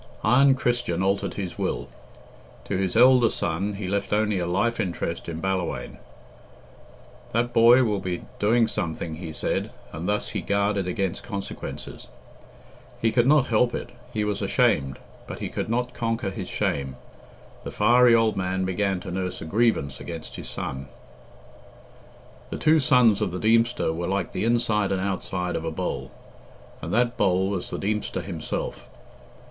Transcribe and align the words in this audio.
Iron 0.23 0.55
Christian 0.55 1.03
altered 1.03 1.35
his 1.35 1.59
will. 1.59 1.87
To 2.65 2.75
his 2.75 2.95
elder 2.97 3.29
son 3.29 3.75
he 3.75 3.87
left 3.87 4.11
only 4.11 4.39
a 4.39 4.47
life 4.47 4.79
interest 4.79 5.29
in 5.29 5.39
Ballawhaine. 5.39 5.99
"That 7.33 7.53
boy 7.53 7.83
will 7.83 7.99
be 7.99 8.23
doing 8.39 8.67
something," 8.67 9.17
he 9.17 9.31
said, 9.31 9.69
and 9.93 10.09
thus 10.09 10.29
he 10.29 10.41
guarded 10.41 10.87
against 10.87 11.21
consequences. 11.21 12.07
He 12.99 13.11
could 13.11 13.27
not 13.27 13.45
help 13.49 13.75
it; 13.75 13.91
he 14.11 14.23
was 14.23 14.41
ashamed, 14.41 14.97
but 15.27 15.37
he 15.37 15.49
could 15.49 15.69
not 15.69 15.93
conquer 15.93 16.31
his 16.31 16.49
shame 16.49 16.95
the 17.63 17.69
fiery 17.69 18.15
old 18.15 18.35
man 18.35 18.65
began 18.65 18.99
to 19.01 19.11
nurse 19.11 19.39
a 19.39 19.45
grievance 19.45 19.99
against 19.99 20.35
his 20.35 20.49
son. 20.49 20.87
The 22.49 22.57
two 22.57 22.79
sons 22.79 23.21
of 23.21 23.29
the 23.31 23.37
Deemster 23.39 23.93
were 23.93 24.07
like 24.07 24.31
the 24.31 24.45
inside 24.45 24.91
and 24.91 24.99
outside 24.99 25.55
of 25.55 25.63
a 25.63 25.69
bowl, 25.69 26.09
and 26.81 26.91
that 26.91 27.17
bowl 27.17 27.49
was 27.51 27.69
the 27.69 27.77
Deemster 27.77 28.23
himself. 28.23 28.87